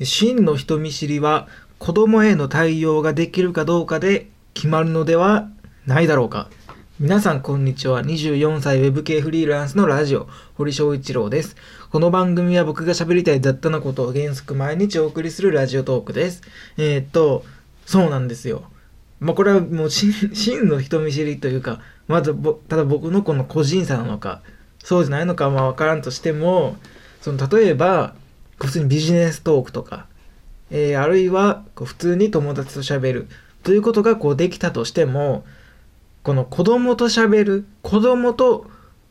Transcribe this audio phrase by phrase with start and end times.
[0.00, 5.48] 真の人見知りは子供への対応ができるかどうかで決まるのでは
[5.86, 6.48] ないだろうか。
[6.98, 8.02] 皆さんこんにちは。
[8.02, 11.56] 24歳ウェブ系フリーランスのラジオ、堀翔一郎です。
[11.90, 16.42] この番組は僕が喋りたい雑多なことを原則毎日お送りするラジオトークです。
[16.76, 17.44] えー、っと、
[17.84, 18.64] そうなんですよ。
[19.20, 22.34] まあ、これはもう 真の人見知りというか、まず
[22.68, 24.42] ただ僕のこの個人差なのか、
[24.82, 26.76] そうじゃないのかまあ分からんとしても、
[27.20, 28.14] その例えば、
[28.66, 30.06] 普通にビジネストークとか、
[30.70, 33.28] えー、あるいは普通に友達と喋る
[33.62, 35.44] ということがこうできたとしても、
[36.22, 38.66] この子供と喋る、子供と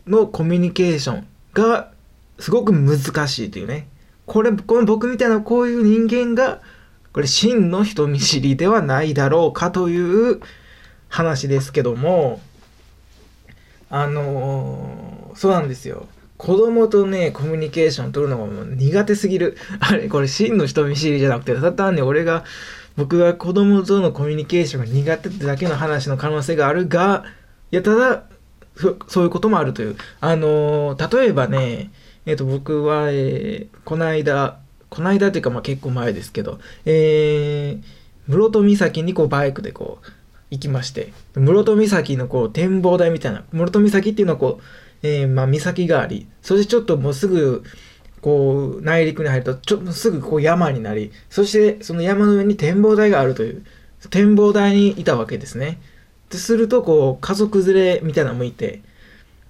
[0.08, 1.92] のコミュニケーションが
[2.40, 3.88] すごく難しいというね。
[4.26, 6.62] これ、この僕みたいなこういう人間が
[7.14, 10.40] これ真の人見知りではないだろうかという
[11.10, 12.40] 話ですけども、
[13.90, 16.08] あのー、そうなんですよ。
[16.42, 19.58] 子供とね、コミュニケーション取るのがもう苦手すぎる。
[19.80, 22.46] あれ、これ真の人見知りじゃなくて、ただ単に俺が、
[22.98, 27.26] 僕が子供とのコミュニケーションが苦手ってだけの話の可能性があるが、
[27.72, 28.24] いや、ただ、
[29.08, 29.96] そういうこともあるという。
[30.20, 31.92] あのー、例えばね、
[32.26, 34.58] えっ、ー、と、僕は、えー、この間、
[34.90, 37.84] この間っていうかまあ結構前ですけど、えー、
[38.28, 40.08] 室戸岬にこうバイクでこう
[40.50, 44.64] 行きまして、室戸岬のこう展望台みたいな、室戸岬っていうのはこう、
[45.04, 47.64] えー、まあ岬があり、そしてちょっともうすぐ、
[48.22, 53.66] こう内陸に入るとちょっとすぐこう山になりそしてその山の上に展望台があるという
[54.12, 55.82] 展望台にいたわけですね
[56.30, 58.84] でするとこう家族連れみたいなのもいて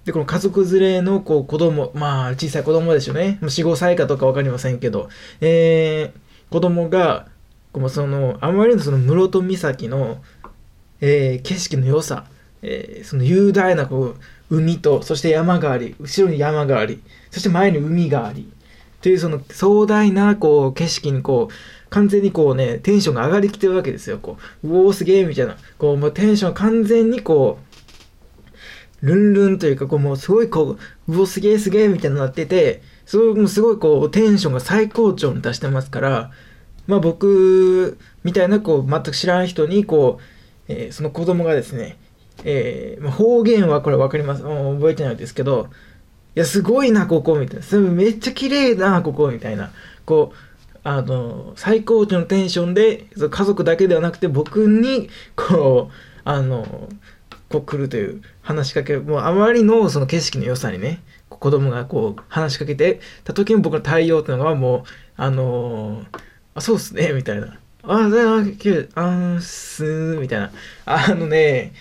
[0.05, 3.37] で、この家族連れのこう子供、まあ小さい子供でしょうね。
[3.41, 5.09] 4、5歳かとかわかりませんけど、
[5.41, 7.27] えー、子供が、
[7.71, 10.21] こうその、あまりのその室戸岬の、
[11.01, 12.25] えー、景色の良さ、
[12.61, 14.15] えー、その雄大なこ
[14.49, 18.51] う海と、そして山があり、後ろに山があり、そして前に海があり、
[19.01, 24.19] というその壮大なこう景色にこう、完全にこうね、テンションが上がりきてるわけですよ。
[24.19, 25.57] こう、うおーすげえみたいな。
[25.77, 27.59] こう、もうテンション完全にこ
[29.01, 30.77] う、ルンルンというか、こうもうすごいこ
[31.07, 36.31] う、うお、すげえすげえみたいになってて、すごい、もうすごいこう、テンションが最高潮に達してますから、
[36.87, 40.23] まあ僕みたいなこう、全く知らん人にこう、
[40.67, 41.97] えー、その子供がですね、
[42.43, 44.43] えー、まあ、方言はこれ分かります。
[44.43, 45.69] 覚えてないですけど、
[46.35, 47.89] いや、すごいな、ここ、みたいな。
[47.89, 49.71] めっちゃ綺麗だな、ここ、みたいな。
[50.05, 55.93] こう、あの、最高潮のテンションで、家族だけではなくて僕に、こう、
[56.23, 56.89] あの、
[57.51, 64.83] こう来るという話しかけもうあまりのその景色の良さにね子供がこう話しかけてた時に僕の対応っていうのがもう
[65.17, 66.05] あのー、
[66.55, 70.51] あそうっすねみたいなああきれいあんすみたいな
[70.85, 71.73] あのね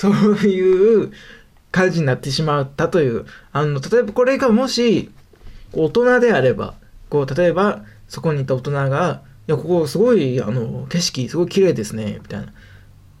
[0.00, 1.12] そういう
[1.70, 3.26] 感じになってしまったという。
[3.52, 5.10] あの例えばこれがもし
[5.74, 6.72] 大人であれば
[7.10, 12.46] こう例えばそこにいた大人が「いやここすごいあの景色すごい綺麗ですね」みたいな。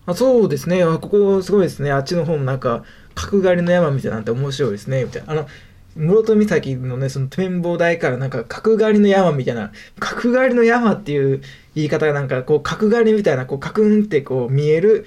[0.06, 2.82] あそうですねここすごいですねあっちの方もなんか
[3.14, 5.32] 角刈りの山みたいなんて面白いですねみたいな。
[5.32, 5.46] あの
[5.96, 9.70] 室戸岬のねその展望台からなんか角刈りの山みたいな。
[9.98, 11.42] 角刈りの山っていう
[11.74, 15.04] 言い方がなんかこう角刈りみたいなこうカクンってこう見える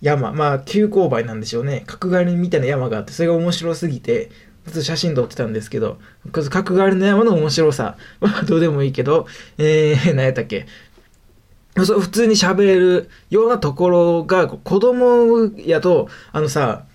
[0.00, 0.32] 山。
[0.32, 1.84] まあ急勾配なんでしょうね。
[1.86, 4.30] 角刈りみたいな山があってそれが面白すぎて
[4.66, 5.98] ずっと写真撮ってたんですけど
[6.32, 7.96] 角刈りの山の面白さ。
[8.20, 9.26] まあどうでもいいけど。
[9.58, 10.66] えー、 何やったっけ。
[11.84, 16.86] そう普通に喋れるようなところが子供やとあのさ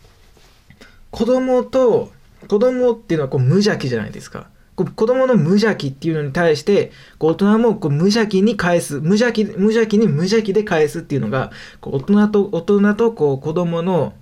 [1.10, 2.12] 子供と
[2.50, 4.48] 子供っていうのはこう無邪気じゃないですか。
[4.76, 14.14] 子供の無邪気っていうのに対してこう大人もこう無邪気に返す無邪気無邪気に無邪気で返すっていうのがこう大人と大人とこう子供の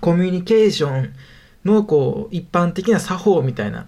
[0.00, 1.14] コミュニケーション
[1.64, 3.86] のこう一般的な作法みたいな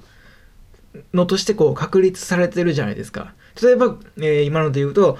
[1.13, 5.19] のとしてこう確立されてるじゃないですか例えば、えー、今ので言うと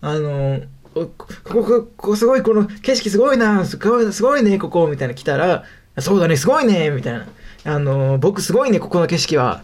[0.00, 0.62] あの
[0.94, 1.10] こ
[1.44, 5.64] こ、ここすごい、この景色すごいな、すごいすごいね、ここ、みたいな来たら、
[5.98, 7.26] そうだね、すごいね、みたいな。
[7.64, 9.62] あの、僕すごいね、ここの景色は。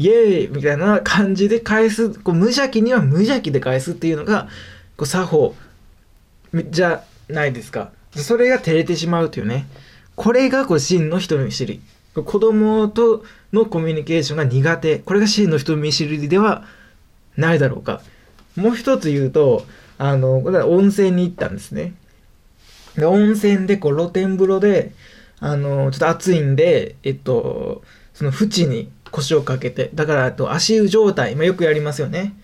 [0.00, 4.48] イエーイみたいな感じで返す、こう無邪気には無邪気で返すっていうのが、
[4.96, 5.54] こう作法
[6.70, 7.90] じゃないですか。
[8.16, 9.66] それが照れてしまうというね。
[10.16, 11.82] これがこう真の人見知り。
[12.14, 15.00] 子供とのコミュニケーションが苦手。
[15.00, 16.64] これが真の人見知りでは
[17.36, 18.00] ないだろうか。
[18.56, 19.66] もう一つ言うと、
[19.98, 21.92] あの、これは温泉に行ったんですね。
[22.96, 24.92] で、温泉で、こう、露天風呂で、
[25.40, 27.82] あの、ちょっと暑いんで、えっと、
[28.14, 32.34] その縁に腰をかけて、だから、と足湯状態、まあ、よくやりますよね。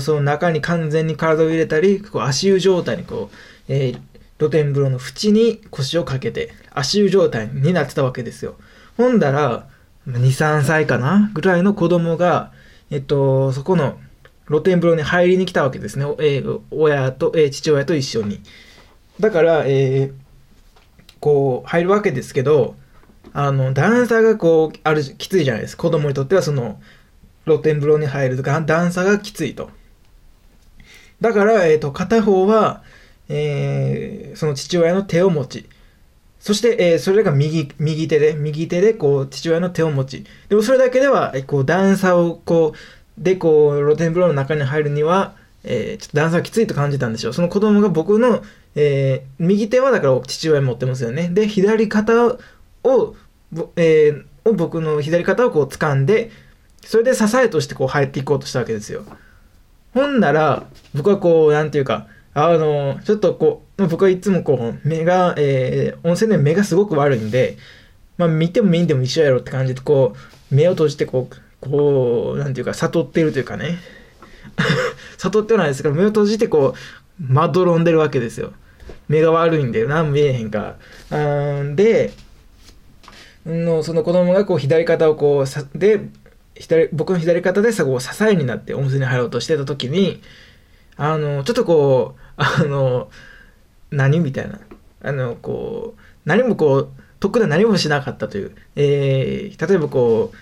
[0.00, 3.36] その中に完全に体を入れたり、こう足湯状態にこう、
[3.68, 4.00] えー、
[4.38, 8.56] 露天風呂の縁に腰をかけて、足湯状態になってたわけですよ。
[8.96, 9.68] ほんだら、
[10.08, 11.30] 2、3歳かな？
[11.34, 12.52] ぐらいの子供が、
[12.90, 13.98] えっと、そこの
[14.46, 16.04] 露天風呂に入りに来たわけですね。
[16.18, 18.40] えー、親と、えー、父親と一緒に。
[19.20, 20.12] だから、えー、
[21.20, 22.76] こう、入るわけですけど、
[23.32, 25.82] あの、段差がこう、ある、きついじゃないですか。
[25.82, 26.80] 子供にとってはその、
[27.44, 29.70] 露天風呂に入るとか、段差がきついと。
[31.20, 32.82] だから、えっ、ー、と、片方は、
[33.28, 35.68] えー、その父親の手を持ち、
[36.40, 47.32] そして、えー、それが右、右手で、右手で、こう、父親の手を持ち、でもそれだけでは、こう、段差を、こう、で、こう、露天風呂の中に入るには、えー、ちょっと段差がきついと感じたんでしょう。
[47.32, 48.42] その子供が僕の、
[48.76, 51.28] えー、右手はだから父親持ってますよね。
[51.28, 52.38] で、左肩
[52.88, 53.16] を、
[53.76, 56.30] えー、を僕の左肩をこう掴んで、
[56.84, 59.04] それで支えとしてこう入っていこうとしたわけですよ。
[59.94, 67.56] ほんなら、僕はこう、なんていうか、あの、ちょっとこう、僕はいつもこう、目が、えー、温泉で目がすごく悪いんで、
[68.16, 70.14] まあ見ても見んでも一緒やろって感じで、こ
[70.50, 73.78] う、目を閉じてこう、こう、なんていうか、悟ってるというかね。
[75.18, 76.74] 悟ってないですから、目を閉じてこ
[77.20, 78.52] う、まどろんでるわけですよ。
[79.08, 80.76] 目が悪いんで、何も見えへんか
[81.10, 81.62] ら。
[81.62, 82.12] んで、
[83.46, 86.00] のその子供がこう左肩をこうさで
[86.54, 90.20] 左僕の左肩でさこう支えになって温泉に入ろうとしてた時に
[90.96, 93.10] あのちょっとこうあの
[93.90, 94.60] 何みたいな。
[95.00, 96.90] あのこう何もこう
[97.20, 100.36] 特段何もしなかったという、えー、例えばこう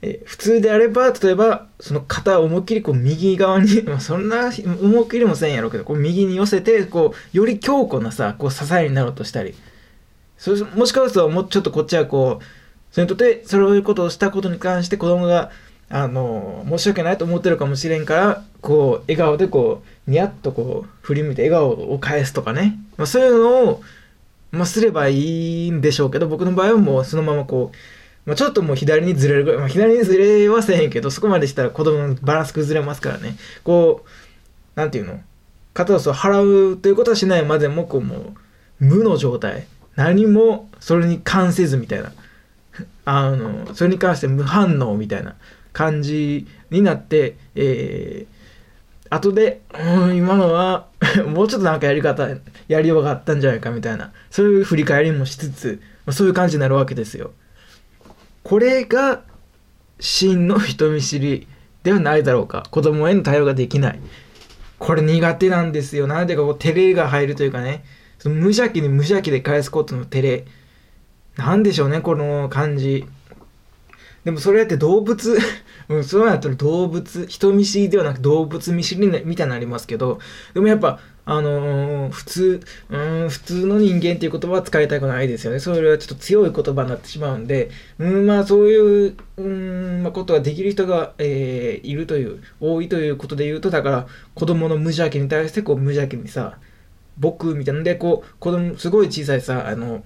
[0.00, 9.54] え普通であれば、例えば、その肩を思いっきりこう右側に、 まあ、そんな思いっきりもせんやろうけど、こう右に寄せて、こう、より強固なさ、こう支えになろうとしたり、
[10.38, 12.44] それもしかすると、もうちょっとこっちはこう、
[12.90, 15.50] それにとって、そういうことをしたことに関して子供が、
[15.90, 22.78] あの、申し訳ないと思ってるかもしれんから、こう、笑顔でこう、ニヤッとこう、振り向いて笑顔を返すとかね。
[22.96, 23.82] まあ、そういうのを、
[24.50, 27.76] まあ、すればいいんでしょうけど、僕の場合はもうそのままこう、
[28.28, 33.36] まあ、ちょっともう左にずれるぐらい、まあ、左にずれはせへんけど、そこまでしたら子供のバランス崩れますからね。
[33.64, 34.08] こう、
[34.78, 35.20] なんていうの？
[35.72, 38.20] 肩を払うということはしないまでも、こうもう、
[38.80, 39.66] 無の状態。
[39.98, 42.12] 何もそれに関せずみたいな。
[43.04, 45.34] あの、それに関して無反応みたいな
[45.72, 50.86] 感じになって、えー、後で、うん、今のは
[51.26, 52.28] もうちょっとなんかやり方、
[52.68, 57.32] やりようがあったんじゃないかみたいな、そういう振り返りもしつつ、まあ、そういう感じになるわけですよ。
[58.44, 59.22] これが
[59.98, 61.48] 真の人見知り
[61.82, 64.00] ではないだろうか子供への対応ができない
[64.78, 67.84] これ苦手なんですよなんでかこう照れが入るというかね
[68.18, 70.44] その無邪気に無邪気で返すことの照れ。
[71.36, 73.06] なんでしょうねこの感じ。
[74.24, 75.38] でもそれって動物
[75.88, 77.26] うん、そうなったら動物。
[77.26, 80.18] 人見知りではなく動物見知りみたいになりますけど。
[80.52, 81.00] でもやっぱ
[81.30, 85.60] あのー、普通、うん、普通の人間っていう言葉は使いたくないですよね。
[85.60, 87.68] それはちょっと強い言葉になってしまうんで、
[87.98, 96.56] うん、まあそういう、うん、まあ、ことができる人が、えー、いるという、多いということで言うと、だから子供の無邪気に対してこう無邪気にさ、
[97.18, 97.82] 僕みたいな。
[97.82, 100.04] で、こう、子供、すごい小さいさ、あの、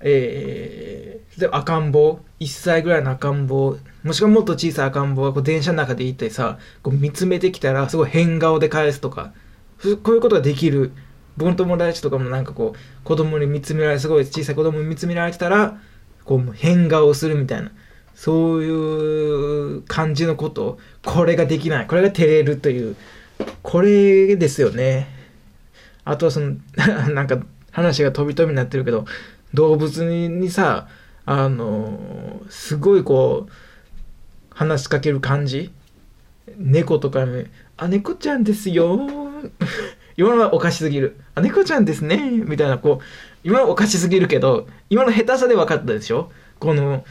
[0.00, 9.32] えー、赤ん坊、1歳ぐらいの赤ん坊、もしくはもっと小さい赤ん坊がこう電車の中で行ってさ、こう見つめてきたら、すごい変顔で返すとか、
[10.02, 10.92] こういうことができる。
[11.36, 15.80] 僕の友達とかもなんかこう子供に見つめられすごい小さい子供に見つめられてたら
[16.26, 17.72] こう変顔をするみたいな。
[18.14, 18.70] そうい
[19.78, 20.78] う感じのこと。
[21.04, 21.86] これができない。
[21.86, 22.96] これが照れるという。
[23.62, 25.08] これですよね。
[26.04, 26.56] あとはその
[27.14, 27.38] なんか
[27.70, 29.04] 話が飛び飛びになってるけど
[29.54, 30.88] 動物にさ
[31.24, 33.52] あのすごいこう
[34.50, 35.70] 話しかける感じ
[36.58, 39.00] 猫とかに「あ猫ちゃんですよ
[40.16, 41.16] 今のはおかしすぎる。
[41.34, 42.30] あ、猫ちゃんですね。
[42.30, 43.04] みたいな、こう、
[43.44, 47.04] 今のはおかしすぎるけど、今の下手さで分かったでしょこの、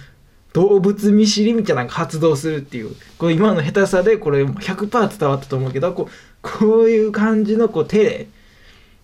[0.54, 2.96] 動物見知りみたいなのが発動するっていう。
[3.18, 8.28] これ今の下手さで、これ100%伝わったと思うけど、こう、こういう感じの、こう、手で、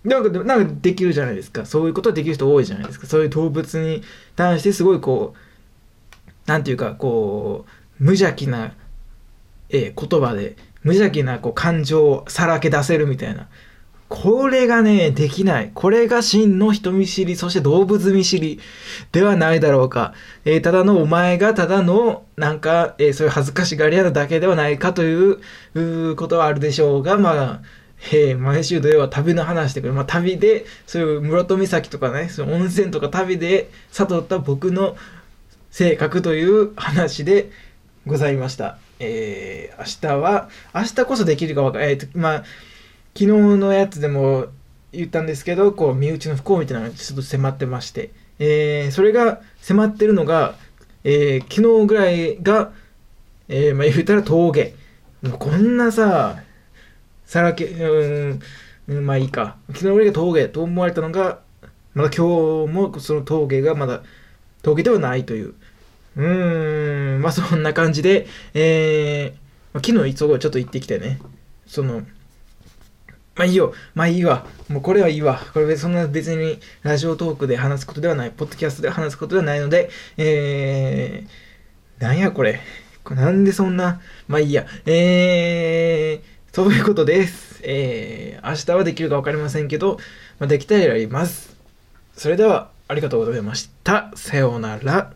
[0.07, 1.65] なんか、なんかできるじゃないですか。
[1.65, 3.07] そういうことできる人多いじゃないですか。
[3.07, 4.01] そういう動物に
[4.35, 7.65] 対してすごいこう、なんていうか、こ
[7.99, 8.73] う、無邪気な、
[9.69, 13.49] えー、言葉で、無邪気なこう感情をさらけ出せるみたいな。
[14.07, 15.71] これがね、できない。
[15.73, 18.61] これが真の人見知り、そして動物見知り
[19.11, 20.13] ではないだろうか。
[20.45, 27.61] えー、ただのお前がただの、なんか、えー、そういう恥ずかしがり屋なだけではないかということはあるでしょうが、まあ、
[28.11, 29.93] えー、毎週土曜は旅の話してくる。
[29.93, 34.95] まあ、旅で、そういう室戸岬とかね、その温泉とか旅で悟った僕の
[35.71, 37.49] 性格という話で
[38.05, 38.77] ございました。
[38.99, 41.91] えー、明日は、明日こそできるかわかんない。
[41.91, 42.43] えー、まあ、
[43.13, 43.25] 昨日
[43.57, 44.47] のやつでも
[44.91, 50.55] 言ったんですけど、こう、身内の不幸みたいなのがちょっと迫ってまして、えー、それが迫ってるのが、
[51.03, 52.71] えー、昨日ぐらいが、
[53.49, 54.75] えー、まあ、言うたら峠。
[55.21, 56.43] もうこんなさ、
[57.27, 58.39] さらけ、う
[58.87, 59.57] ん、まあいいか。
[59.67, 61.41] 昨日俺が峠と思われたのが、
[61.93, 64.01] まだ今日もその峠がまだ
[64.61, 65.53] 峠ではないという。
[66.15, 71.19] うーん、まあそんな感じで、えー、まあ昨日そこちょっと行ってきてね。
[71.67, 71.99] その、
[73.35, 73.73] まあいいよ。
[73.93, 74.45] まあいいわ。
[74.69, 75.41] もうこれはいいわ。
[75.53, 78.31] これそんな別にラジオトークで話すことではない。
[78.31, 82.61] ポッドキャストで話すことではないので、えー、なんやこれ。
[83.03, 84.65] これなんでそんな、まあいいや。
[84.85, 87.59] えー、そういうことです。
[87.61, 89.99] えー、明日はできるか分かりませんけど、
[90.39, 91.55] まあ、できたらやります。
[92.15, 94.11] それでは、ありがとうございました。
[94.15, 95.13] さようなら。